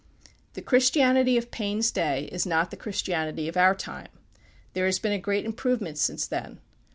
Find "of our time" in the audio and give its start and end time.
3.47-4.07